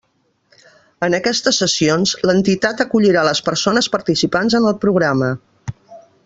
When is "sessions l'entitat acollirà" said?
1.63-3.27